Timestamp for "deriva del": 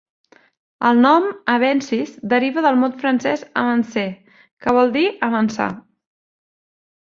2.31-2.79